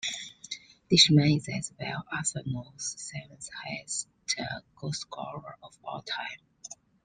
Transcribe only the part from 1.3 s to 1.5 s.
is